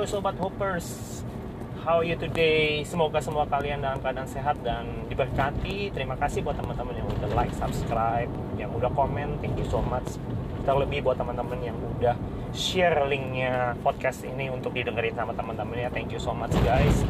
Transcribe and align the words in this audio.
Yo 0.00 0.08
Sobat 0.08 0.32
Hoppers. 0.40 1.20
How 1.84 2.00
are 2.00 2.08
you 2.08 2.16
today? 2.16 2.80
Semoga 2.88 3.20
semua 3.20 3.44
kalian 3.44 3.84
dalam 3.84 4.00
keadaan 4.00 4.24
sehat 4.24 4.56
dan 4.64 5.04
diberkati. 5.12 5.92
Terima 5.92 6.16
kasih 6.16 6.40
buat 6.40 6.56
teman-teman 6.56 6.96
yang 6.96 7.04
udah 7.04 7.28
like, 7.36 7.52
subscribe 7.52 8.32
Yang 8.56 8.80
udah 8.80 8.88
komen, 8.96 9.36
thank 9.44 9.60
you 9.60 9.68
so 9.68 9.84
much. 9.84 10.16
Terlebih 10.64 11.04
buat 11.04 11.20
teman-teman 11.20 11.60
yang 11.60 11.76
udah 11.76 12.16
share 12.56 13.04
linknya 13.12 13.76
podcast 13.84 14.24
ini 14.24 14.48
Untuk 14.48 14.72
didengerin 14.72 15.12
sama 15.12 15.36
teman-temannya 15.36 15.92
Thank 15.92 16.16
you 16.16 16.20
so 16.24 16.32
much 16.32 16.56
guys. 16.64 17.04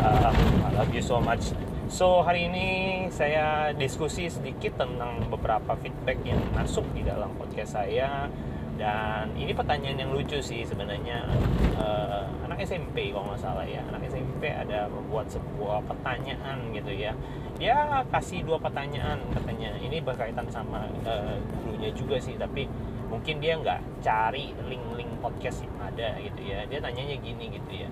Uh, 0.00 0.32
I 0.32 0.72
love 0.72 0.88
you 0.88 1.04
so 1.04 1.20
much. 1.20 1.52
So 1.92 2.24
hari 2.24 2.48
ini 2.48 2.68
saya 3.12 3.76
diskusi 3.76 4.32
sedikit 4.32 4.80
tentang 4.80 5.28
beberapa 5.28 5.76
feedback 5.84 6.24
yang 6.24 6.40
masuk 6.56 6.88
di 6.96 7.04
dalam 7.04 7.28
podcast 7.36 7.76
saya 7.76 8.32
dan 8.80 9.28
ini 9.36 9.52
pertanyaan 9.52 9.98
yang 10.00 10.10
lucu 10.12 10.40
sih 10.40 10.64
sebenarnya. 10.64 11.28
Uh, 11.76 12.24
anak 12.48 12.64
SMP 12.64 13.12
kalau 13.12 13.28
nggak 13.28 13.42
salah 13.42 13.66
ya. 13.68 13.84
Anak 13.92 14.08
SMP 14.08 14.48
ada 14.48 14.88
membuat 14.88 15.28
sebuah 15.28 15.84
pertanyaan 15.84 16.72
gitu 16.72 16.92
ya. 16.92 17.12
Dia 17.60 18.04
kasih 18.08 18.48
dua 18.48 18.56
pertanyaan 18.56 19.20
katanya. 19.36 19.76
Ini 19.76 20.00
berkaitan 20.00 20.48
sama 20.48 20.88
uh, 21.04 21.36
gurunya 21.64 21.92
juga 21.92 22.16
sih 22.16 22.34
tapi 22.40 22.64
mungkin 23.12 23.44
dia 23.44 23.60
nggak 23.60 24.00
cari 24.00 24.56
link-link 24.64 25.20
podcast 25.20 25.64
yang 25.68 25.76
ada 25.92 26.16
gitu 26.18 26.40
ya. 26.40 26.64
Dia 26.64 26.80
tanyanya 26.80 27.16
gini 27.20 27.44
gitu 27.52 27.70
ya. 27.86 27.88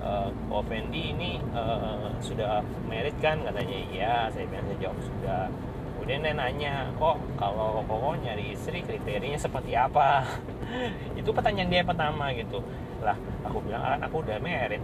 Uh, 0.00 0.32
oh 0.48 0.64
Fendi 0.64 1.12
ini 1.12 1.42
uh, 1.52 2.08
sudah 2.22 2.62
merit 2.86 3.18
kan? 3.18 3.42
Katanya 3.42 3.78
iya 3.90 4.14
saya 4.30 4.46
bilang 4.46 4.70
jawab 4.78 4.96
sudah 5.02 5.50
dia 6.18 6.34
nanya 6.34 6.90
kok 6.98 7.22
kalau 7.38 7.86
koko 7.86 8.18
nyari 8.18 8.58
istri 8.58 8.82
kriterianya 8.82 9.38
seperti 9.38 9.78
apa? 9.78 10.26
Itu 11.20 11.30
pertanyaan 11.30 11.70
dia 11.70 11.86
pertama 11.86 12.34
gitu. 12.34 12.58
Lah 12.98 13.14
aku 13.46 13.62
bilang 13.62 13.78
kan 13.86 14.00
aku 14.02 14.26
udah 14.26 14.42
merit 14.42 14.82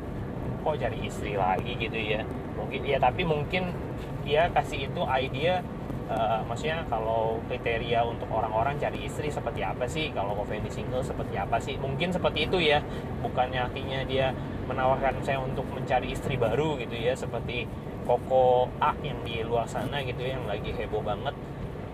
kok 0.62 0.78
cari 0.78 0.98
istri 1.02 1.34
lagi? 1.34 1.74
Gitu 1.74 1.98
ya. 1.98 2.22
Mungkin 2.54 2.86
ya 2.86 3.02
tapi 3.02 3.26
mungkin 3.26 3.74
dia 4.22 4.46
kasih 4.54 4.90
itu 4.90 5.02
idea 5.06 5.62
uh, 6.10 6.42
maksudnya 6.46 6.82
kalau 6.90 7.38
kriteria 7.46 8.02
untuk 8.02 8.26
orang-orang 8.30 8.78
cari 8.78 9.10
istri 9.10 9.26
seperti 9.26 9.66
apa 9.66 9.90
sih? 9.90 10.14
Kalau 10.14 10.38
Fendi 10.46 10.70
single 10.70 11.02
seperti 11.02 11.34
apa 11.34 11.58
sih? 11.58 11.74
Mungkin 11.74 12.14
seperti 12.14 12.46
itu 12.46 12.62
ya. 12.62 12.78
Bukannya 13.18 13.66
artinya 13.66 14.06
dia 14.06 14.30
menawarkan 14.70 15.22
saya 15.26 15.42
untuk 15.42 15.66
mencari 15.74 16.14
istri 16.14 16.38
baru 16.38 16.78
gitu 16.78 16.94
ya 16.94 17.14
seperti 17.14 17.66
Koko 18.06 18.70
A 18.78 18.94
yang 19.02 19.18
di 19.26 19.42
luar 19.42 19.66
sana 19.66 19.98
gitu 20.06 20.22
ya, 20.22 20.38
yang 20.38 20.46
lagi 20.46 20.70
heboh 20.70 21.02
banget 21.02 21.34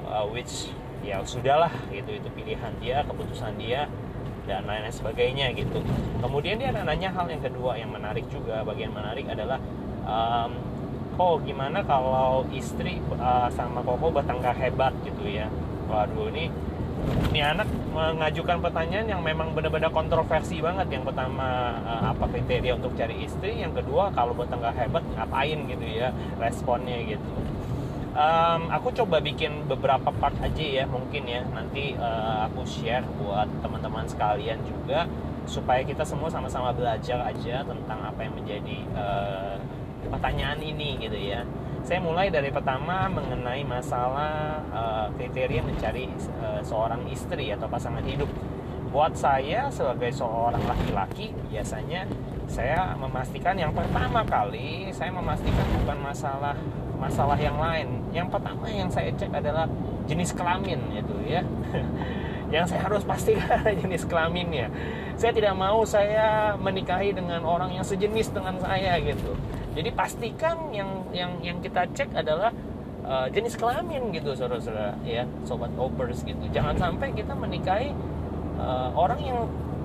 uh, 0.05 0.29
which 0.29 0.69
ya 1.03 1.19
sudahlah 1.25 1.73
gitu 1.91 2.15
itu 2.15 2.29
pilihan 2.37 2.71
dia 2.79 3.03
keputusan 3.03 3.59
dia 3.59 3.91
dan 4.47 4.69
lain-lain 4.69 4.93
sebagainya 4.93 5.51
gitu. 5.57 5.81
Kemudian 6.21 6.61
dia 6.61 6.71
nanya 6.71 7.11
hal 7.11 7.27
yang 7.33 7.43
kedua 7.43 7.81
yang 7.81 7.91
menarik 7.91 8.29
juga 8.29 8.63
bagian 8.63 8.93
menarik 8.93 9.27
adalah 9.27 9.59
um, 10.05 10.53
kok 11.17 11.43
gimana 11.49 11.81
kalau 11.83 12.45
istri 12.53 13.01
uh, 13.17 13.49
sama 13.51 13.81
koko 13.81 14.13
bertengkar 14.13 14.55
hebat 14.55 14.93
gitu 15.03 15.27
ya? 15.27 15.49
Waduh 15.89 16.31
ini 16.31 16.53
ini 17.33 17.41
anak 17.43 17.67
mengajukan 17.93 18.59
pertanyaan 18.65 19.07
yang 19.07 19.23
memang 19.23 19.53
benar-benar 19.53 19.93
kontroversi 19.93 20.59
banget. 20.65 20.89
Yang 20.89 21.13
pertama 21.13 21.77
eh, 21.85 22.03
apa 22.11 22.25
kriteria 22.27 22.81
untuk 22.81 22.97
cari 22.97 23.23
istri? 23.23 23.61
Yang 23.61 23.85
kedua 23.85 24.11
kalau 24.17 24.33
bertengkar 24.33 24.73
hebat 24.75 25.05
ngapain 25.15 25.59
gitu 25.69 25.87
ya 25.87 26.11
responnya 26.41 26.99
gitu. 27.05 27.33
Um, 28.13 28.69
aku 28.69 28.93
coba 28.93 29.25
bikin 29.25 29.65
beberapa 29.65 30.13
part 30.13 30.37
aja 30.45 30.65
ya 30.65 30.85
mungkin 30.85 31.25
ya. 31.25 31.45
Nanti 31.49 31.97
uh, 31.97 32.45
aku 32.49 32.65
share 32.69 33.05
buat 33.21 33.49
teman-teman 33.65 34.05
sekalian 34.05 34.61
juga 34.69 35.09
supaya 35.49 35.81
kita 35.83 36.05
semua 36.05 36.29
sama-sama 36.29 36.71
belajar 36.77 37.19
aja 37.25 37.65
tentang 37.65 37.99
apa 38.05 38.21
yang 38.21 38.35
menjadi 38.37 38.79
uh, 38.95 39.57
pertanyaan 40.13 40.61
ini 40.61 41.01
gitu 41.01 41.19
ya 41.19 41.43
saya 41.83 41.99
mulai 41.99 42.31
dari 42.31 42.55
pertama 42.55 43.11
mengenai 43.11 43.67
masalah 43.67 44.63
uh, 44.71 45.07
kriteria 45.19 45.67
mencari 45.67 46.07
uh, 46.39 46.63
seorang 46.63 47.11
istri 47.11 47.51
atau 47.51 47.67
pasangan 47.67 48.07
hidup. 48.07 48.31
Buat 48.95 49.19
saya 49.19 49.67
sebagai 49.73 50.15
seorang 50.15 50.63
laki-laki 50.63 51.35
biasanya 51.51 52.07
saya 52.47 52.95
memastikan 52.95 53.57
yang 53.57 53.73
pertama 53.73 54.21
kali 54.23 54.93
saya 54.93 55.11
memastikan 55.11 55.65
bukan 55.83 55.99
masalah 56.07 56.55
masalah 57.03 57.35
yang 57.35 57.59
lain. 57.59 57.99
Yang 58.15 58.29
pertama 58.31 58.71
yang 58.71 58.87
saya 58.87 59.11
cek 59.19 59.35
adalah 59.35 59.67
jenis 60.07 60.31
kelamin 60.39 60.79
itu 60.95 61.17
ya. 61.27 61.43
yang 62.55 62.69
saya 62.69 62.85
harus 62.85 63.03
pastikan 63.03 63.59
jenis 63.83 64.07
kelaminnya. 64.07 64.71
Saya 65.19 65.35
tidak 65.35 65.59
mau 65.59 65.83
saya 65.83 66.55
menikahi 66.61 67.11
dengan 67.11 67.43
orang 67.43 67.75
yang 67.75 67.83
sejenis 67.83 68.31
dengan 68.31 68.61
saya 68.63 69.03
gitu 69.03 69.35
jadi 69.73 69.91
pastikan 69.97 70.69
yang 70.69 71.09
yang 71.17 71.33
yang 71.41 71.57
kita 71.65 71.89
cek 71.97 72.13
adalah 72.13 72.53
uh, 73.09 73.27
jenis 73.33 73.57
kelamin 73.57 74.13
gitu 74.13 74.37
saudara-saudara 74.37 75.01
ya 75.05 75.25
sobat 75.49 75.73
opers 75.81 76.21
gitu. 76.25 76.45
Jangan 76.53 76.77
sampai 76.77 77.17
kita 77.17 77.33
menikahi 77.33 77.97
uh, 78.61 78.93
orang 78.93 79.21
yang 79.25 79.39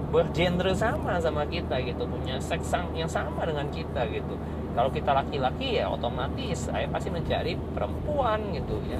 bergenre 0.08 0.72
sama 0.72 1.20
sama 1.20 1.44
kita 1.48 1.84
gitu 1.84 2.08
punya 2.08 2.40
seks 2.40 2.72
yang 2.96 3.08
sama 3.08 3.48
dengan 3.48 3.68
kita 3.72 4.08
gitu. 4.12 4.36
Kalau 4.76 4.92
kita 4.92 5.12
laki-laki 5.16 5.80
ya 5.80 5.88
otomatis 5.88 6.68
saya 6.68 6.88
pasti 6.92 7.08
mencari 7.08 7.56
perempuan 7.72 8.44
gitu 8.52 8.84
ya. 8.92 9.00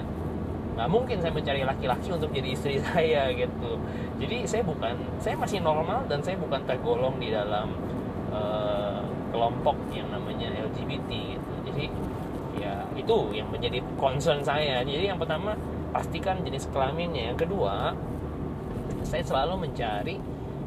Nggak 0.80 0.90
mungkin 0.94 1.18
saya 1.20 1.34
mencari 1.36 1.62
laki-laki 1.68 2.08
untuk 2.16 2.32
jadi 2.32 2.50
istri 2.56 2.80
saya 2.88 3.28
gitu. 3.36 3.76
Jadi 4.24 4.48
saya 4.48 4.64
bukan 4.64 4.96
saya 5.20 5.36
masih 5.36 5.60
normal 5.60 6.08
dan 6.08 6.24
saya 6.24 6.40
bukan 6.40 6.64
tergolong 6.64 7.20
di 7.20 7.28
dalam 7.28 7.76
uh, 8.32 8.87
kelompok 9.38 9.78
yang 9.94 10.10
namanya 10.10 10.50
LGBT 10.50 11.38
gitu. 11.38 11.54
Jadi 11.70 11.86
ya 12.58 12.82
itu 12.98 13.18
yang 13.38 13.54
menjadi 13.54 13.86
concern 14.02 14.42
saya. 14.42 14.82
Jadi 14.82 15.14
yang 15.14 15.22
pertama 15.22 15.54
pastikan 15.94 16.42
jenis 16.42 16.66
kelaminnya. 16.74 17.30
Yang 17.30 17.46
kedua 17.46 17.94
saya 19.06 19.22
selalu 19.22 19.70
mencari 19.70 20.18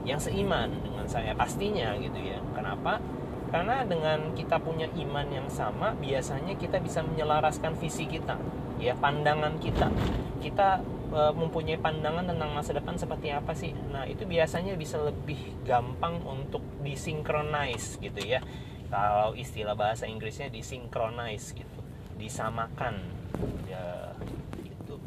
yang 0.07 0.23
seiman 0.23 0.71
dengan 0.87 1.05
saya 1.11 1.35
pastinya 1.35 1.99
gitu 1.99 2.23
ya. 2.23 2.39
Kenapa? 2.55 3.03
Karena 3.51 3.83
dengan 3.83 4.31
kita 4.39 4.63
punya 4.63 4.87
iman 4.95 5.27
yang 5.27 5.51
sama 5.51 5.91
biasanya 5.99 6.55
kita 6.55 6.79
bisa 6.79 7.03
menyelaraskan 7.03 7.75
visi 7.75 8.07
kita 8.07 8.39
ya 8.79 8.95
pandangan 8.95 9.59
kita. 9.59 9.91
Kita 10.39 10.79
mempunyai 11.11 11.77
pandangan 11.77 12.23
tentang 12.23 12.55
masa 12.55 12.71
depan 12.71 12.95
seperti 12.95 13.35
apa 13.35 13.51
sih? 13.53 13.75
Nah 13.91 14.07
itu 14.07 14.23
biasanya 14.25 14.79
bisa 14.79 15.03
lebih 15.03 15.39
gampang 15.67 16.23
untuk 16.23 16.63
disinkronize 16.81 17.99
gitu 17.99 18.23
ya. 18.23 18.39
Kalau 18.91 19.35
istilah 19.35 19.75
bahasa 19.75 20.07
Inggrisnya 20.07 20.51
disinkronize 20.51 21.55
gitu 21.55 21.81
disamakan. 22.15 23.03
Ya 23.67 24.15
gitu. 24.63 25.03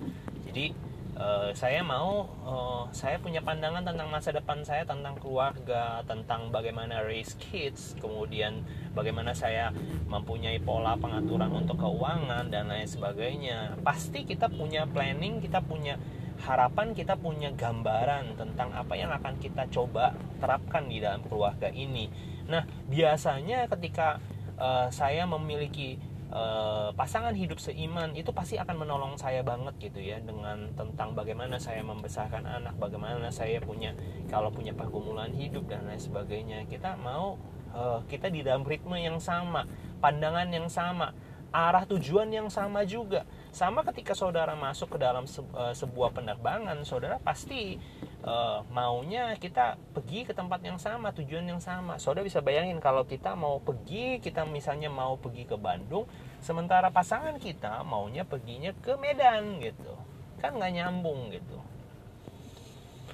Jadi 0.50 0.76
uh, 1.18 1.50
saya 1.54 1.82
mau 1.86 2.30
uh, 2.46 2.84
saya 2.94 3.18
punya 3.22 3.42
pandangan 3.42 3.86
tentang 3.86 4.10
masa 4.10 4.34
depan 4.34 4.62
saya 4.66 4.86
tentang 4.86 5.18
keluarga 5.18 6.02
tentang 6.06 6.50
bagaimana 6.50 7.02
raise 7.06 7.38
kids 7.38 7.94
kemudian 8.02 8.66
bagaimana 8.98 9.34
saya 9.34 9.74
mempunyai 10.10 10.62
pola 10.62 10.98
pengaturan 10.98 11.50
untuk 11.54 11.78
keuangan 11.82 12.50
dan 12.50 12.70
lain 12.70 12.88
sebagainya. 12.90 13.78
Pasti 13.82 14.26
kita 14.26 14.50
punya 14.50 14.86
planning 14.90 15.42
kita 15.42 15.62
punya 15.62 15.98
harapan 16.44 16.92
kita 16.92 17.16
punya 17.16 17.54
gambaran 17.54 18.36
tentang 18.36 18.74
apa 18.76 18.94
yang 18.98 19.14
akan 19.14 19.38
kita 19.40 19.70
coba 19.70 20.12
terapkan 20.42 20.90
di 20.90 21.00
dalam 21.00 21.24
keluarga 21.26 21.70
ini. 21.72 22.10
Nah 22.50 22.66
biasanya 22.90 23.70
ketika 23.72 24.20
uh, 24.60 24.92
saya 24.92 25.24
memiliki 25.24 25.96
uh, 26.34 26.90
pasangan 26.98 27.32
hidup 27.38 27.62
seiman 27.62 28.18
itu 28.18 28.34
pasti 28.34 28.58
akan 28.58 28.84
menolong 28.84 29.14
saya 29.16 29.46
banget 29.46 29.78
gitu 29.78 30.02
ya 30.02 30.18
dengan 30.20 30.74
tentang 30.74 31.14
bagaimana 31.14 31.62
saya 31.62 31.86
membesarkan 31.86 32.44
anak, 32.44 32.74
bagaimana 32.82 33.30
saya 33.30 33.62
punya 33.62 33.94
kalau 34.28 34.50
punya 34.50 34.74
pergumulan 34.74 35.30
hidup 35.32 35.70
dan 35.70 35.86
lain 35.86 36.02
sebagainya. 36.02 36.66
Kita 36.66 36.98
mau 36.98 37.38
uh, 37.78 38.02
kita 38.10 38.34
di 38.34 38.42
dalam 38.42 38.66
ritme 38.66 38.98
yang 38.98 39.22
sama, 39.22 39.70
pandangan 40.02 40.50
yang 40.50 40.68
sama, 40.68 41.14
arah 41.54 41.86
tujuan 41.86 42.26
yang 42.34 42.50
sama 42.50 42.82
juga. 42.82 43.30
Sama 43.54 43.86
ketika 43.86 44.18
saudara 44.18 44.58
masuk 44.58 44.98
ke 44.98 44.98
dalam 44.98 45.30
se 45.30 45.46
uh, 45.54 45.70
sebuah 45.78 46.10
penerbangan, 46.18 46.82
saudara 46.82 47.22
pasti 47.22 47.78
uh, 48.26 48.66
maunya 48.74 49.38
kita 49.38 49.78
pergi 49.94 50.26
ke 50.26 50.34
tempat 50.34 50.66
yang 50.66 50.82
sama, 50.82 51.14
tujuan 51.14 51.46
yang 51.46 51.62
sama. 51.62 52.02
Saudara 52.02 52.26
bisa 52.26 52.42
bayangin 52.42 52.82
kalau 52.82 53.06
kita 53.06 53.38
mau 53.38 53.62
pergi, 53.62 54.18
kita 54.18 54.50
misalnya 54.50 54.90
mau 54.90 55.14
pergi 55.22 55.46
ke 55.46 55.54
Bandung, 55.54 56.10
sementara 56.42 56.90
pasangan 56.90 57.38
kita 57.38 57.86
maunya 57.86 58.26
perginya 58.26 58.74
ke 58.82 58.98
Medan 58.98 59.62
gitu. 59.62 59.94
Kan 60.42 60.58
nggak 60.58 60.74
nyambung 60.74 61.30
gitu. 61.30 61.62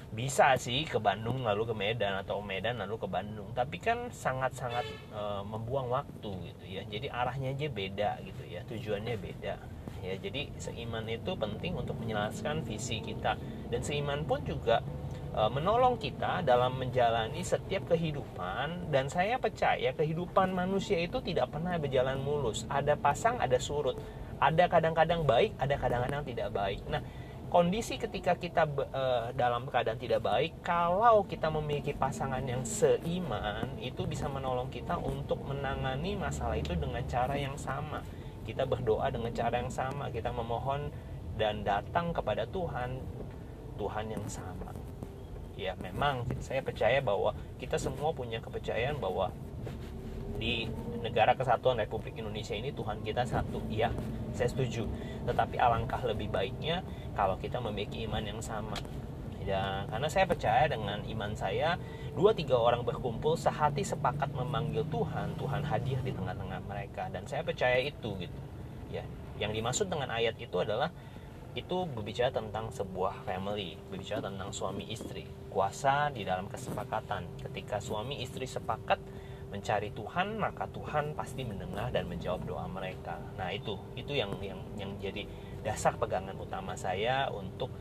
Bisa 0.09 0.57
sih 0.57 0.89
ke 0.89 0.97
Bandung 0.97 1.45
lalu 1.45 1.69
ke 1.69 1.75
Medan 1.77 2.17
atau 2.25 2.41
Medan 2.41 2.81
lalu 2.81 2.97
ke 2.97 3.05
Bandung, 3.05 3.53
tapi 3.53 3.77
kan 3.77 4.09
sangat-sangat 4.09 4.81
e, 5.13 5.21
membuang 5.45 5.93
waktu 5.93 6.33
gitu 6.49 6.63
ya. 6.65 6.81
Jadi 6.89 7.13
arahnya 7.13 7.53
aja 7.53 7.67
beda 7.69 8.11
gitu 8.25 8.43
ya, 8.49 8.65
tujuannya 8.65 9.15
beda. 9.21 9.55
Ya, 9.99 10.15
jadi 10.15 10.47
seiman 10.57 11.05
itu 11.11 11.35
penting 11.35 11.75
untuk 11.77 11.99
menjelaskan 12.01 12.65
visi 12.65 13.03
kita. 13.05 13.37
Dan 13.69 13.85
seiman 13.85 14.25
pun 14.25 14.41
juga 14.41 14.81
e, 15.29 15.41
menolong 15.45 16.01
kita 16.01 16.41
dalam 16.41 16.81
menjalani 16.81 17.45
setiap 17.45 17.93
kehidupan. 17.93 18.89
Dan 18.89 19.13
saya 19.13 19.37
percaya 19.37 19.93
kehidupan 19.93 20.49
manusia 20.57 20.97
itu 20.97 21.21
tidak 21.21 21.53
pernah 21.53 21.77
berjalan 21.77 22.17
mulus. 22.17 22.65
Ada 22.65 22.97
pasang 22.97 23.37
ada 23.37 23.61
surut. 23.61 23.93
Ada 24.41 24.71
kadang-kadang 24.71 25.21
baik 25.21 25.53
ada 25.61 25.75
kadang-kadang 25.77 26.25
tidak 26.25 26.49
baik. 26.49 26.81
Nah 26.89 27.03
kondisi 27.49 27.97
ketika 27.97 28.37
kita 28.37 28.69
uh, 28.69 29.33
dalam 29.33 29.65
keadaan 29.65 29.97
tidak 29.97 30.21
baik 30.21 30.61
kalau 30.61 31.25
kita 31.25 31.49
memiliki 31.49 31.97
pasangan 31.97 32.45
yang 32.45 32.61
seiman 32.61 33.73
itu 33.81 34.05
bisa 34.05 34.29
menolong 34.29 34.69
kita 34.69 34.95
untuk 35.01 35.41
menangani 35.49 36.13
masalah 36.13 36.55
itu 36.55 36.77
dengan 36.77 37.01
cara 37.09 37.35
yang 37.35 37.57
sama. 37.57 38.05
Kita 38.45 38.65
berdoa 38.69 39.09
dengan 39.09 39.33
cara 39.33 39.61
yang 39.61 39.73
sama 39.73 40.13
kita 40.13 40.29
memohon 40.29 40.93
dan 41.41 41.65
datang 41.65 42.13
kepada 42.13 42.45
Tuhan 42.45 43.01
Tuhan 43.81 44.05
yang 44.13 44.25
sama. 44.29 44.69
Ya 45.57 45.75
memang 45.81 46.23
saya 46.39 46.61
percaya 46.63 47.01
bahwa 47.01 47.35
kita 47.57 47.75
semua 47.75 48.13
punya 48.13 48.39
kepercayaan 48.39 49.01
bahwa 49.01 49.33
di 50.39 50.65
negara 51.03 51.35
kesatuan 51.35 51.77
Republik 51.79 52.15
Indonesia 52.15 52.55
ini 52.55 52.71
Tuhan 52.71 53.03
kita 53.03 53.27
satu. 53.27 53.59
Ya 53.67 53.91
saya 54.31 54.47
setuju. 54.47 54.87
Tetapi 55.27 55.59
alangkah 55.59 55.99
lebih 56.07 56.31
baiknya 56.31 56.81
kalau 57.13 57.35
kita 57.35 57.59
memiliki 57.59 58.07
iman 58.07 58.23
yang 58.23 58.39
sama. 58.39 58.79
Ya 59.43 59.83
karena 59.91 60.07
saya 60.07 60.25
percaya 60.25 60.65
dengan 60.71 61.03
iman 61.03 61.31
saya 61.35 61.75
dua 62.15 62.35
tiga 62.35 62.59
orang 62.59 62.83
berkumpul 62.83 63.39
sehati 63.39 63.83
sepakat 63.83 64.31
memanggil 64.35 64.83
Tuhan 64.91 65.39
Tuhan 65.39 65.63
hadir 65.67 65.99
di 66.01 66.11
tengah-tengah 66.15 66.63
mereka. 66.65 67.11
Dan 67.11 67.27
saya 67.27 67.43
percaya 67.43 67.79
itu 67.83 68.15
gitu. 68.19 68.39
Ya 68.89 69.03
yang 69.39 69.51
dimaksud 69.55 69.87
dengan 69.87 70.11
ayat 70.11 70.35
itu 70.39 70.55
adalah 70.59 70.91
itu 71.57 71.89
berbicara 71.89 72.29
tentang 72.29 72.69
sebuah 72.69 73.25
family, 73.25 73.73
berbicara 73.89 74.21
tentang 74.21 74.53
suami 74.53 74.85
istri, 74.93 75.25
kuasa 75.49 76.13
di 76.13 76.21
dalam 76.21 76.45
kesepakatan. 76.45 77.25
Ketika 77.41 77.81
suami 77.81 78.21
istri 78.21 78.45
sepakat 78.45 79.01
mencari 79.49 79.89
Tuhan 79.91 80.37
maka 80.37 80.69
Tuhan 80.69 81.17
pasti 81.17 81.41
mendengar 81.41 81.89
dan 81.89 82.05
menjawab 82.05 82.45
doa 82.45 82.65
mereka. 82.69 83.17
Nah 83.35 83.49
itu 83.49 83.75
itu 83.97 84.13
yang 84.13 84.33
yang 84.41 84.61
yang 84.77 84.91
jadi 85.01 85.25
dasar 85.65 85.97
pegangan 85.97 86.37
utama 86.37 86.77
saya 86.77 87.27
untuk 87.33 87.73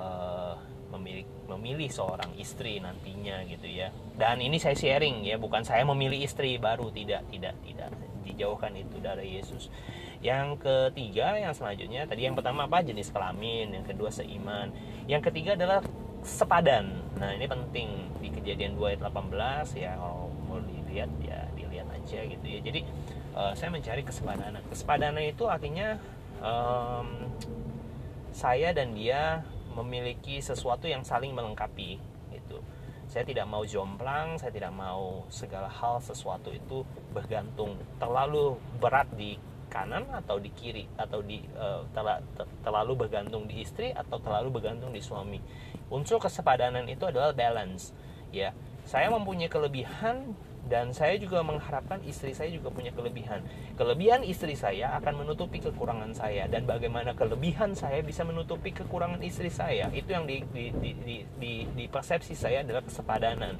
uh, 0.00 0.56
memilih 0.90 1.26
memilih 1.46 1.88
seorang 1.92 2.34
istri 2.40 2.80
nantinya 2.82 3.44
gitu 3.46 3.68
ya. 3.68 3.92
Dan 4.16 4.42
ini 4.42 4.58
saya 4.58 4.74
sharing 4.74 5.22
ya 5.22 5.36
bukan 5.36 5.62
saya 5.62 5.86
memilih 5.86 6.24
istri 6.24 6.56
baru 6.56 6.90
tidak 6.90 7.28
tidak 7.30 7.54
tidak 7.62 7.92
dijauhkan 8.24 8.72
itu 8.74 8.96
dari 8.98 9.38
Yesus. 9.38 9.68
Yang 10.20 10.60
ketiga 10.64 11.36
yang 11.36 11.52
selanjutnya 11.52 12.04
tadi 12.08 12.28
yang 12.28 12.36
pertama 12.36 12.64
apa? 12.64 12.80
Jenis 12.84 13.12
kelamin 13.12 13.76
yang 13.76 13.84
kedua 13.84 14.08
seiman. 14.08 14.72
Yang 15.04 15.32
ketiga 15.32 15.56
adalah 15.56 15.80
sepadan. 16.24 17.00
Nah 17.16 17.32
ini 17.36 17.48
penting 17.48 17.88
di 18.20 18.28
kejadian 18.28 18.76
2 18.76 18.96
ayat 18.96 19.00
18 19.08 19.80
ya 19.80 19.96
kalau 19.96 20.29
dilihat 20.90 21.10
ya 21.22 21.46
dilihat 21.54 21.86
aja 21.94 22.20
gitu 22.26 22.46
ya. 22.50 22.58
Jadi 22.58 22.80
uh, 23.38 23.54
saya 23.54 23.70
mencari 23.70 24.02
kesepadanan 24.02 24.58
kesepadanan 24.66 25.22
itu 25.22 25.46
artinya 25.46 25.94
um, 26.42 27.30
saya 28.34 28.74
dan 28.74 28.98
dia 28.98 29.46
memiliki 29.78 30.42
sesuatu 30.42 30.90
yang 30.90 31.06
saling 31.06 31.30
melengkapi 31.30 32.02
itu 32.34 32.58
saya 33.06 33.22
tidak 33.22 33.46
mau 33.46 33.62
jomplang 33.62 34.34
saya 34.38 34.50
tidak 34.50 34.74
mau 34.74 35.26
segala 35.30 35.70
hal 35.70 36.02
sesuatu 36.02 36.50
itu 36.50 36.82
bergantung 37.14 37.78
terlalu 38.02 38.58
berat 38.82 39.06
di 39.14 39.38
kanan 39.70 40.02
atau 40.10 40.42
di 40.42 40.50
kiri 40.50 40.84
atau 40.98 41.22
di 41.22 41.38
uh, 41.54 41.86
terlalu 42.66 43.06
bergantung 43.06 43.46
di 43.46 43.62
istri 43.62 43.94
atau 43.94 44.18
terlalu 44.18 44.58
bergantung 44.58 44.90
di 44.90 44.98
suami. 44.98 45.38
Unsur 45.94 46.18
kesepadanan 46.18 46.90
itu 46.90 47.06
adalah 47.06 47.30
balance 47.30 47.94
ya. 48.34 48.50
Saya 48.82 49.06
mempunyai 49.14 49.46
kelebihan 49.46 50.34
dan 50.70 50.94
saya 50.94 51.18
juga 51.18 51.42
mengharapkan 51.42 51.98
istri 52.06 52.30
saya 52.30 52.46
juga 52.54 52.70
punya 52.70 52.94
kelebihan. 52.94 53.42
Kelebihan 53.74 54.22
istri 54.22 54.54
saya 54.54 54.94
akan 55.02 55.26
menutupi 55.26 55.58
kekurangan 55.58 56.14
saya 56.14 56.46
dan 56.46 56.62
bagaimana 56.62 57.18
kelebihan 57.18 57.74
saya 57.74 57.98
bisa 58.06 58.22
menutupi 58.22 58.70
kekurangan 58.70 59.18
istri 59.26 59.50
saya. 59.50 59.90
Itu 59.90 60.14
yang 60.14 60.30
di 60.30 60.46
di 60.54 60.70
di 60.70 60.90
di, 61.02 61.16
di, 61.42 61.52
di 61.66 61.84
persepsi 61.90 62.38
saya 62.38 62.62
adalah 62.62 62.86
kesepadanan. 62.86 63.58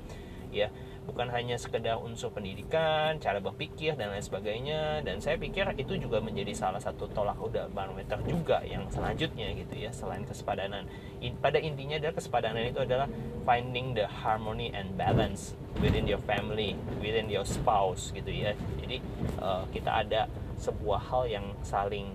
Ya, 0.54 0.70
bukan 1.08 1.32
hanya 1.32 1.56
sekedar 1.56 1.96
unsur 2.00 2.28
pendidikan, 2.32 3.16
cara 3.18 3.40
berpikir 3.40 3.96
dan 3.96 4.12
lain 4.12 4.24
sebagainya. 4.24 5.00
Dan 5.04 5.20
saya 5.20 5.40
pikir 5.40 5.66
itu 5.80 5.96
juga 5.96 6.20
menjadi 6.20 6.52
salah 6.52 6.80
satu 6.80 7.08
tolak 7.10 7.40
ukur 7.40 7.68
barometer 7.72 8.20
juga 8.28 8.60
yang 8.64 8.86
selanjutnya 8.92 9.52
gitu 9.56 9.74
ya 9.76 9.90
selain 9.90 10.24
kesepadanan. 10.28 10.84
In, 11.24 11.36
pada 11.40 11.56
intinya 11.60 11.96
adalah 11.96 12.14
kesepadanan 12.16 12.62
itu 12.68 12.80
adalah 12.84 13.08
finding 13.44 13.96
the 13.96 14.06
harmony 14.06 14.70
and 14.76 14.94
balance 14.94 15.56
within 15.80 16.04
your 16.04 16.20
family, 16.28 16.76
within 17.00 17.26
your 17.32 17.44
spouse 17.44 18.12
gitu 18.12 18.30
ya. 18.30 18.52
Jadi 18.80 19.00
uh, 19.40 19.64
kita 19.72 20.04
ada 20.06 20.28
sebuah 20.60 21.00
hal 21.08 21.24
yang 21.26 21.46
saling 21.64 22.12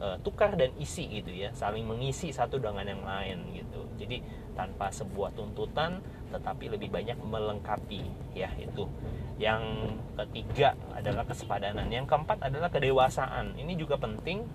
uh, 0.00 0.16
tukar 0.24 0.56
dan 0.56 0.72
isi 0.80 1.06
gitu 1.20 1.30
ya, 1.30 1.52
saling 1.52 1.84
mengisi 1.84 2.32
satu 2.32 2.56
dengan 2.56 2.88
yang 2.88 3.04
lain 3.04 3.44
gitu. 3.52 3.84
Jadi 4.00 4.24
tanpa 4.56 4.88
sebuah 4.90 5.32
tuntutan 5.36 6.00
tetapi 6.32 6.72
lebih 6.72 6.88
banyak 6.88 7.20
melengkapi 7.20 8.02
ya 8.32 8.48
itu. 8.56 8.88
Yang 9.36 9.62
ketiga 10.16 10.72
adalah 10.96 11.28
kesepadanan. 11.28 11.86
Yang 11.92 12.08
keempat 12.08 12.38
adalah 12.40 12.72
kedewasaan. 12.72 13.54
Ini 13.60 13.72
juga 13.76 14.00
penting. 14.00 14.48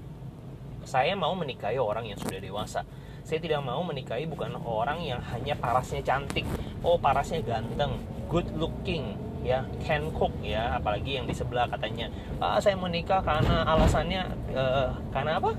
Saya 0.87 1.13
mau 1.13 1.35
menikahi 1.37 1.77
orang 1.77 2.07
yang 2.07 2.19
sudah 2.19 2.39
dewasa. 2.41 2.81
Saya 3.27 3.43
tidak 3.43 3.59
mau 3.59 3.83
menikahi 3.83 4.23
bukan 4.23 4.55
orang 4.63 5.03
yang 5.03 5.19
hanya 5.35 5.53
parasnya 5.59 5.99
cantik. 5.99 6.47
Oh 6.79 6.95
parasnya 6.95 7.43
ganteng 7.43 7.99
good 8.31 8.47
looking 8.55 9.19
ya 9.43 9.63
can 9.83 10.11
cook 10.11 10.33
ya 10.43 10.75
apalagi 10.75 11.19
yang 11.19 11.27
di 11.27 11.35
sebelah 11.35 11.67
katanya. 11.67 12.07
Ah 12.39 12.59
saya 12.59 12.79
menikah 12.79 13.19
karena 13.19 13.67
alasannya 13.67 14.23
uh, 14.55 14.91
karena 15.11 15.43
apa 15.43 15.51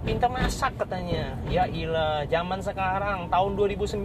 pintar 0.00 0.32
masak 0.32 0.72
katanya. 0.80 1.36
Ya 1.52 1.68
ilah 1.68 2.24
zaman 2.24 2.64
sekarang 2.64 3.28
tahun 3.28 3.52
2019 3.56 4.00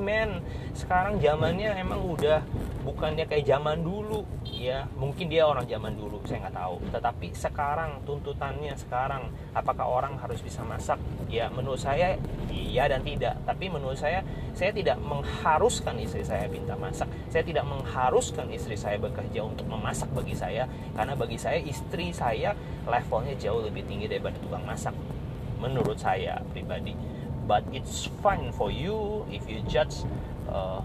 men. 0.00 0.40
Sekarang 0.72 1.20
zamannya 1.20 1.76
emang 1.76 2.00
udah 2.00 2.40
bukannya 2.84 3.28
kayak 3.28 3.44
zaman 3.44 3.84
dulu 3.84 4.24
ya. 4.44 4.88
Mungkin 4.96 5.28
dia 5.28 5.44
orang 5.44 5.68
zaman 5.68 5.92
dulu 6.00 6.24
saya 6.24 6.48
nggak 6.48 6.56
tahu. 6.56 6.76
Tetapi 6.96 7.26
sekarang 7.36 7.90
tuntutannya 8.08 8.72
sekarang 8.80 9.28
apakah 9.52 9.84
orang 9.84 10.16
harus 10.16 10.40
bisa 10.40 10.64
masak? 10.64 10.96
Ya 11.28 11.52
menurut 11.52 11.80
saya 11.80 12.16
iya 12.48 12.88
dan 12.88 13.04
tidak. 13.04 13.36
Tapi 13.44 13.68
menurut 13.68 14.00
saya 14.00 14.24
saya 14.56 14.72
tidak 14.72 14.96
mengharuskan 15.04 16.00
istri 16.00 16.24
saya 16.24 16.48
pintar 16.48 16.80
masak. 16.80 17.08
Saya 17.28 17.44
tidak 17.44 17.68
mengharuskan 17.68 18.48
istri 18.48 18.80
saya 18.80 18.96
bekerja 18.96 19.44
untuk 19.44 19.68
memasak 19.68 20.08
bagi 20.16 20.32
saya. 20.32 20.64
Karena 20.96 21.12
bagi 21.12 21.36
saya 21.36 21.60
istri 21.60 22.16
saya 22.16 22.56
levelnya 22.88 23.36
jauh 23.36 23.60
lebih 23.60 23.84
tinggi 23.84 24.08
daripada 24.08 24.40
tukang 24.40 24.64
masak 24.64 24.96
menurut 25.64 25.96
saya 25.96 26.44
pribadi. 26.52 26.92
But 27.48 27.64
it's 27.72 28.08
fine 28.20 28.52
for 28.52 28.68
you 28.68 29.24
if 29.32 29.44
you 29.48 29.64
judge 29.64 30.04
uh, 30.48 30.80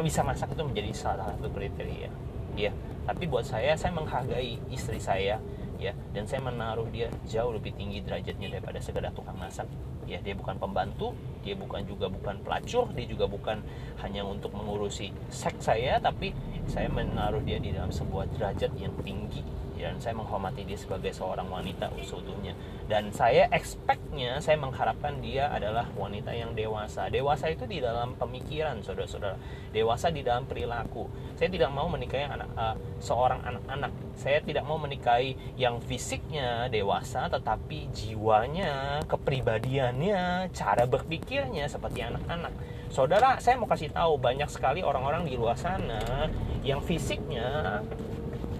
bisa 0.00 0.20
masak 0.20 0.52
itu 0.52 0.62
menjadi 0.64 0.90
salah 0.92 1.32
satu 1.32 1.48
kriteria. 1.52 2.12
Ya 2.56 2.72
tapi 3.04 3.28
buat 3.28 3.44
saya 3.44 3.76
saya 3.76 3.92
menghargai 3.96 4.60
istri 4.68 5.00
saya 5.00 5.40
ya. 5.80 5.92
Dan 6.12 6.28
saya 6.28 6.44
menaruh 6.44 6.88
dia 6.92 7.08
jauh 7.28 7.52
lebih 7.52 7.76
tinggi 7.76 8.00
derajatnya 8.00 8.60
daripada 8.60 8.80
sekedar 8.80 9.12
tukang 9.12 9.36
masak. 9.36 9.68
Ya 10.04 10.20
dia 10.20 10.36
bukan 10.36 10.56
pembantu 10.60 11.16
dia 11.44 11.52
bukan 11.52 11.84
juga 11.84 12.08
bukan 12.08 12.40
pelacur 12.40 12.88
dia 12.96 13.04
juga 13.04 13.28
bukan 13.28 13.60
hanya 14.00 14.24
untuk 14.24 14.56
mengurusi 14.56 15.12
seks 15.28 15.68
saya 15.68 16.00
tapi 16.00 16.32
saya 16.64 16.88
menaruh 16.88 17.44
dia 17.44 17.60
di 17.60 17.76
dalam 17.76 17.92
sebuah 17.92 18.32
derajat 18.32 18.72
yang 18.80 18.96
tinggi 19.04 19.44
dan 19.84 20.00
saya 20.00 20.16
menghormati 20.16 20.64
dia 20.64 20.80
sebagai 20.80 21.12
seorang 21.12 21.44
wanita 21.52 21.92
seutuhnya 22.00 22.56
dan 22.88 23.12
saya 23.12 23.48
expectnya 23.52 24.40
saya 24.40 24.60
mengharapkan 24.60 25.16
dia 25.24 25.48
adalah 25.48 25.88
wanita 25.96 26.36
yang 26.36 26.52
dewasa. 26.52 27.08
Dewasa 27.08 27.48
itu 27.48 27.64
di 27.64 27.80
dalam 27.80 28.12
pemikiran 28.20 28.84
saudara-saudara. 28.84 29.40
Dewasa 29.72 30.12
di 30.12 30.20
dalam 30.20 30.44
perilaku. 30.44 31.08
Saya 31.34 31.48
tidak 31.48 31.72
mau 31.72 31.88
menikahi 31.88 32.28
anak 32.28 32.48
uh, 32.54 32.76
seorang 33.00 33.40
anak-anak. 33.40 33.92
Saya 34.20 34.44
tidak 34.44 34.68
mau 34.68 34.76
menikahi 34.76 35.56
yang 35.56 35.80
fisiknya 35.80 36.68
dewasa 36.68 37.32
tetapi 37.32 37.88
jiwanya 37.92 39.00
kepribadiannya 39.08 40.52
cara 40.52 40.84
berpikirnya 40.84 41.64
seperti 41.64 42.04
anak-anak. 42.04 42.52
Saudara 42.92 43.40
saya 43.40 43.56
mau 43.56 43.66
kasih 43.66 43.90
tahu 43.90 44.20
banyak 44.20 44.46
sekali 44.52 44.84
orang-orang 44.84 45.24
di 45.24 45.34
luar 45.40 45.56
sana 45.56 46.28
yang 46.60 46.84
fisiknya 46.84 47.80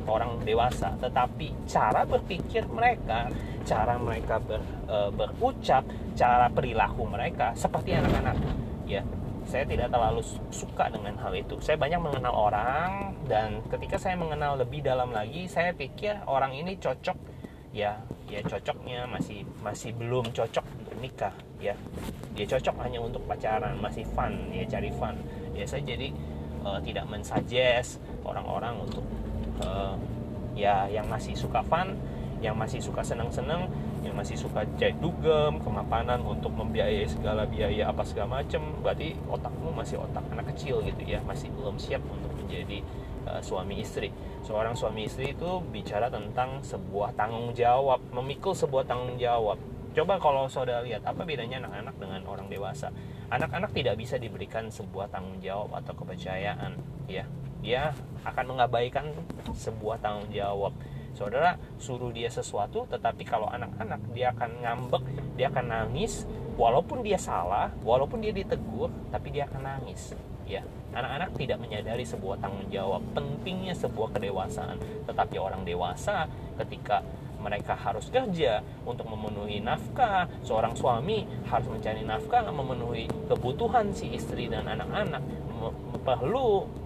orang 0.07 0.41
dewasa, 0.43 0.95
tetapi 1.01 1.53
cara 1.69 2.05
berpikir 2.05 2.69
mereka, 2.69 3.29
cara 3.65 3.97
mereka 3.97 4.41
ber, 4.41 4.61
e, 4.85 4.97
berucap, 5.13 5.85
cara 6.15 6.47
perilaku 6.53 7.09
mereka 7.09 7.57
seperti 7.57 7.97
anak-anak. 7.97 8.37
Ya, 8.85 9.03
saya 9.49 9.65
tidak 9.65 9.93
terlalu 9.93 10.21
suka 10.53 10.93
dengan 10.93 11.17
hal 11.21 11.33
itu. 11.37 11.57
Saya 11.61 11.81
banyak 11.81 12.01
mengenal 12.01 12.35
orang 12.35 12.91
dan 13.29 13.65
ketika 13.73 13.97
saya 13.97 14.17
mengenal 14.17 14.61
lebih 14.61 14.85
dalam 14.85 15.13
lagi, 15.13 15.49
saya 15.49 15.73
pikir 15.73 16.21
orang 16.29 16.53
ini 16.53 16.77
cocok 16.77 17.17
ya, 17.73 18.01
ya 18.29 18.41
cocoknya 18.45 19.09
masih 19.11 19.45
masih 19.61 19.91
belum 19.97 20.33
cocok 20.33 20.65
untuk 20.81 20.97
nikah 21.01 21.35
ya 21.61 21.75
dia 22.35 22.47
cocok 22.51 22.77
hanya 22.85 22.99
untuk 23.01 23.23
pacaran 23.25 23.79
masih 23.79 24.05
fun 24.13 24.35
ya 24.51 24.67
cari 24.67 24.91
fun 24.95 25.17
ya 25.55 25.65
saya 25.65 25.87
jadi 25.87 26.11
uh, 26.67 26.81
tidak 26.83 27.07
mensuggest 27.07 28.03
orang-orang 28.27 28.75
untuk 28.83 29.05
uh, 29.63 29.95
ya 30.55 30.87
yang 30.91 31.07
masih 31.11 31.35
suka 31.35 31.61
fun 31.67 31.99
yang 32.43 32.55
masih 32.61 32.77
suka 32.83 33.01
senang-senang 33.01 33.67
yang 34.05 34.13
masih 34.13 34.37
suka 34.37 34.69
jahit 34.77 35.01
dugem 35.01 35.57
kemapanan 35.65 36.21
untuk 36.21 36.53
membiayai 36.53 37.09
segala 37.09 37.49
biaya 37.49 37.89
apa 37.89 38.05
segala 38.05 38.41
macem 38.45 38.61
berarti 38.85 39.17
otakmu 39.33 39.73
masih 39.73 39.97
otak 39.97 40.21
anak 40.29 40.53
kecil 40.53 40.85
gitu 40.85 41.03
ya 41.09 41.25
masih 41.25 41.49
belum 41.57 41.81
siap 41.81 42.05
untuk 42.05 42.37
menjadi 42.37 42.85
uh, 43.25 43.41
suami 43.41 43.81
istri. 43.81 44.13
Seorang 44.45 44.77
suami 44.77 45.09
istri 45.09 45.33
itu 45.33 45.65
bicara 45.73 46.13
tentang 46.13 46.61
sebuah 46.61 47.17
tanggung 47.17 47.57
jawab 47.57 48.05
memikul 48.13 48.53
sebuah 48.53 48.85
tanggung 48.85 49.17
jawab. 49.17 49.57
Coba 49.97 50.19
kalau 50.21 50.51
saudara 50.51 50.85
lihat 50.85 51.07
apa 51.07 51.25
bedanya 51.25 51.65
anak-anak 51.65 51.97
dengan 51.97 52.21
orang 52.29 52.47
dewasa? 52.51 52.93
Anak-anak 53.33 53.73
tidak 53.73 53.95
bisa 53.97 54.21
diberikan 54.21 54.69
sebuah 54.69 55.09
tanggung 55.09 55.41
jawab 55.41 55.73
atau 55.81 55.97
kepercayaan 55.97 56.77
ya 57.09 57.25
dia 57.65 57.97
akan 58.29 58.45
mengabaikan 58.53 59.09
sebuah 59.57 60.05
tanggung 60.05 60.29
jawab. 60.29 60.77
Saudara 61.17 61.57
suruh 61.81 62.13
dia 62.13 62.29
sesuatu 62.29 62.85
tetapi 62.91 63.25
kalau 63.25 63.49
anak-anak 63.49 64.03
dia 64.13 64.35
akan 64.37 64.51
ngambek 64.61 65.03
dia 65.39 65.47
akan 65.49 65.67
nangis 65.71 66.29
walaupun 66.61 67.01
dia 67.01 67.17
salah 67.17 67.73
walaupun 67.81 68.21
dia 68.21 68.37
ditegur 68.37 68.93
tapi 69.09 69.33
dia 69.33 69.49
akan 69.49 69.63
nangis. 69.65 70.13
Ya 70.45 70.61
anak-anak 70.93 71.33
tidak 71.41 71.59
menyadari 71.59 72.05
sebuah 72.05 72.37
tanggung 72.43 72.69
jawab 72.69 73.01
pentingnya 73.17 73.73
sebuah 73.73 74.13
kedewasaan. 74.13 74.77
Tetapi 75.09 75.41
orang 75.41 75.65
dewasa 75.65 76.29
ketika 76.61 77.01
mereka 77.41 77.77
harus 77.77 78.09
kerja 78.09 78.65
untuk 78.89 79.05
memenuhi 79.05 79.61
nafkah 79.61 80.25
seorang 80.41 80.73
suami 80.73 81.29
harus 81.45 81.69
mencari 81.69 82.01
nafkah 82.01 82.41
memenuhi 82.49 83.05
kebutuhan 83.29 83.93
si 83.93 84.13
istri 84.17 84.49
dan 84.49 84.65
anak-anak. 84.65 85.21
Perlu 86.05 86.84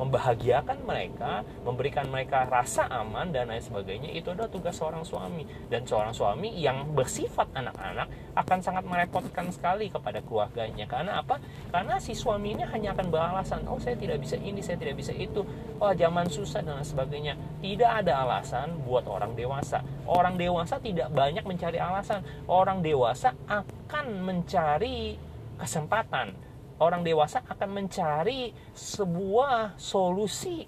membahagiakan 0.00 0.88
mereka, 0.88 1.44
memberikan 1.62 2.08
mereka 2.08 2.48
rasa 2.48 2.88
aman 2.88 3.28
dan 3.28 3.52
lain 3.52 3.60
sebagainya 3.60 4.08
itu 4.16 4.32
adalah 4.32 4.48
tugas 4.48 4.72
seorang 4.80 5.04
suami 5.04 5.44
dan 5.68 5.84
seorang 5.84 6.16
suami 6.16 6.48
yang 6.56 6.96
bersifat 6.96 7.52
anak-anak 7.52 8.08
akan 8.34 8.58
sangat 8.64 8.84
merepotkan 8.88 9.52
sekali 9.52 9.92
kepada 9.92 10.24
keluarganya 10.24 10.88
karena 10.88 11.20
apa? 11.20 11.36
Karena 11.68 12.00
si 12.00 12.16
suami 12.16 12.56
ini 12.56 12.64
hanya 12.64 12.96
akan 12.96 13.06
beralasan 13.12 13.60
oh 13.68 13.76
saya 13.76 14.00
tidak 14.00 14.24
bisa 14.24 14.40
ini, 14.40 14.64
saya 14.64 14.80
tidak 14.80 14.96
bisa 14.96 15.12
itu, 15.12 15.44
oh 15.78 15.92
zaman 15.92 16.26
susah 16.32 16.64
dan 16.64 16.80
lain 16.80 16.88
sebagainya. 16.88 17.34
Tidak 17.60 17.90
ada 18.04 18.24
alasan 18.24 18.80
buat 18.84 19.04
orang 19.04 19.36
dewasa. 19.36 19.84
Orang 20.08 20.40
dewasa 20.40 20.80
tidak 20.80 21.12
banyak 21.12 21.44
mencari 21.44 21.76
alasan. 21.76 22.24
Orang 22.48 22.80
dewasa 22.80 23.36
akan 23.48 24.06
mencari 24.24 25.16
kesempatan 25.60 26.34
orang 26.82 27.06
dewasa 27.06 27.42
akan 27.46 27.70
mencari 27.84 28.50
sebuah 28.74 29.78
solusi 29.78 30.66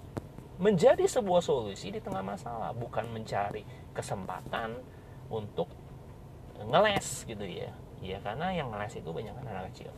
menjadi 0.57 1.05
sebuah 1.05 1.41
solusi 1.41 1.93
di 1.93 2.01
tengah 2.01 2.25
masalah 2.25 2.73
bukan 2.73 3.05
mencari 3.13 3.61
kesempatan 3.93 4.73
untuk 5.29 5.69
ngeles 6.65 7.29
gitu 7.29 7.45
ya. 7.45 7.69
Ya 8.01 8.17
karena 8.21 8.53
yang 8.53 8.73
ngeles 8.73 8.97
itu 8.97 9.09
banyak 9.09 9.33
anak 9.37 9.69
kecil. 9.73 9.93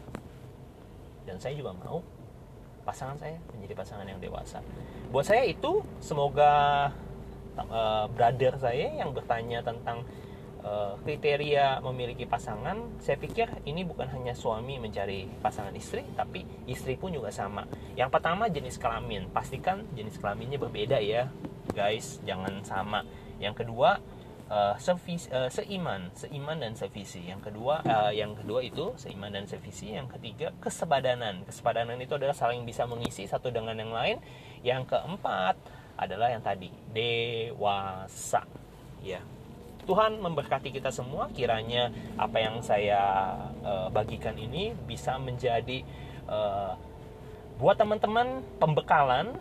Dan 1.24 1.40
saya 1.40 1.56
juga 1.56 1.72
mau 1.80 2.04
pasangan 2.84 3.16
saya 3.16 3.40
menjadi 3.56 3.74
pasangan 3.76 4.08
yang 4.08 4.20
dewasa. 4.20 4.60
Buat 5.12 5.32
saya 5.32 5.48
itu 5.48 5.84
semoga 6.04 6.52
uh, 7.56 8.06
brother 8.12 8.56
saya 8.60 9.00
yang 9.00 9.16
bertanya 9.16 9.64
tentang 9.64 10.04
uh, 10.64 10.96
kriteria 11.02 11.80
memiliki 11.84 12.28
pasangan, 12.28 13.00
saya 13.00 13.16
pikir 13.16 13.50
ini 13.66 13.86
bukan 13.88 14.08
hanya 14.12 14.36
suami 14.36 14.80
mencari 14.80 15.28
pasangan 15.40 15.74
istri, 15.76 16.04
tapi 16.16 16.44
istri 16.68 16.96
pun 16.96 17.12
juga 17.16 17.32
sama. 17.32 17.68
Yang 17.96 18.10
pertama 18.14 18.48
jenis 18.48 18.80
kelamin, 18.80 19.32
pastikan 19.32 19.88
jenis 19.96 20.20
kelaminnya 20.20 20.60
berbeda 20.60 21.00
ya, 21.00 21.32
guys, 21.72 22.20
jangan 22.28 22.64
sama. 22.66 23.06
Yang 23.40 23.66
kedua 23.66 24.04
uh, 24.50 24.76
sevis, 24.82 25.30
uh, 25.32 25.48
seiman, 25.48 26.12
seiman 26.18 26.58
dan 26.60 26.74
sevisi. 26.76 27.24
Yang 27.24 27.54
kedua, 27.54 27.86
uh, 27.86 28.12
yang 28.12 28.36
kedua 28.36 28.66
itu 28.66 28.92
seiman 29.00 29.32
dan 29.32 29.46
sevisi. 29.46 29.94
Yang 29.96 30.20
ketiga 30.20 30.52
kesepadanan. 30.60 31.46
Kesepadanan 31.48 31.96
itu 32.02 32.18
adalah 32.18 32.36
saling 32.36 32.66
bisa 32.66 32.84
mengisi 32.90 33.30
satu 33.30 33.54
dengan 33.54 33.78
yang 33.78 33.94
lain. 33.94 34.18
Yang 34.66 34.92
keempat 34.98 35.56
adalah 35.96 36.34
yang 36.34 36.44
tadi 36.44 36.74
dewasa. 36.92 38.44
Ya, 39.00 39.24
Tuhan 39.90 40.22
memberkati 40.22 40.70
kita 40.70 40.94
semua 40.94 41.34
kiranya 41.34 41.90
apa 42.14 42.38
yang 42.38 42.62
saya 42.62 43.02
uh, 43.66 43.90
bagikan 43.90 44.38
ini 44.38 44.78
bisa 44.86 45.18
menjadi 45.18 45.82
uh, 46.30 46.78
buat 47.58 47.76
teman-teman 47.76 48.46
pembekalan 48.62 49.36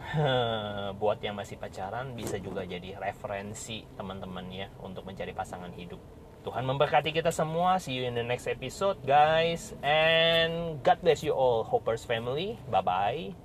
buat 1.01 1.21
yang 1.23 1.37
masih 1.39 1.61
pacaran 1.61 2.17
bisa 2.17 2.41
juga 2.41 2.65
jadi 2.67 2.99
referensi 2.99 3.87
teman-teman 3.95 4.49
ya 4.51 4.67
untuk 4.83 5.05
mencari 5.07 5.31
pasangan 5.37 5.71
hidup. 5.77 6.01
Tuhan 6.43 6.65
memberkati 6.65 7.13
kita 7.15 7.31
semua. 7.31 7.77
See 7.77 7.95
you 7.95 8.09
in 8.09 8.17
the 8.17 8.25
next 8.25 8.49
episode 8.51 8.99
guys 9.05 9.77
and 9.85 10.81
God 10.83 10.99
bless 11.05 11.23
you 11.23 11.37
all 11.37 11.63
Hoppers 11.63 12.03
family. 12.03 12.57
Bye 12.67 12.83
bye. 12.83 13.39